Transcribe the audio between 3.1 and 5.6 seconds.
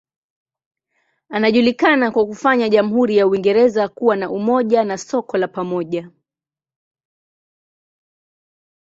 ya Uingereza kuwa na umoja na soko la